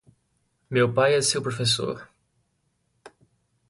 Meu 0.67 0.87
pai 0.91 1.13
é 1.13 1.21
seu 1.21 1.43
professor. 1.43 2.09